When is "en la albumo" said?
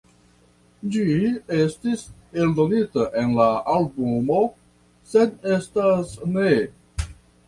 3.23-4.39